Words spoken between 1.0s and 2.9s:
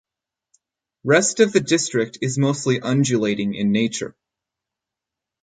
Rest of the district is mostly